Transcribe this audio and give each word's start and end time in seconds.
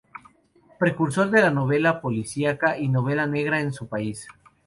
Precursor 0.79 1.29
de 1.29 1.41
la 1.43 1.51
novela 1.51 2.01
policíaca 2.01 2.75
y 2.79 2.87
novela 2.87 3.27
negra 3.27 3.61
en 3.61 3.71
su 3.71 3.87
país. 3.87 4.27